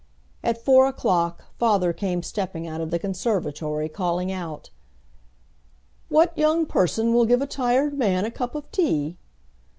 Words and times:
At 0.43 0.57
four 0.65 0.87
o'clock 0.87 1.43
father 1.59 1.93
came 1.93 2.23
stepping 2.23 2.65
out 2.65 2.81
of 2.81 2.89
the 2.89 2.97
conservatory, 2.97 3.87
calling 3.87 4.31
out, 4.31 4.71
"What 6.09 6.35
young 6.35 6.65
person 6.65 7.13
will 7.13 7.25
give 7.25 7.43
a 7.43 7.45
tired 7.45 7.93
man 7.93 8.25
a 8.25 8.31
cup 8.31 8.55
of 8.55 8.71
tea?" 8.71 9.19